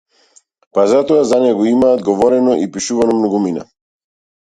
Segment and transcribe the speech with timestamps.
[0.77, 3.71] Па затоа за него имаат говорено и пишувано многумина.